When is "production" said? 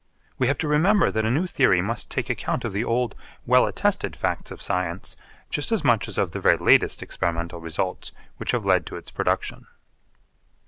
9.11-9.67